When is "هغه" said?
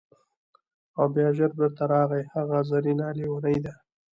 2.33-2.57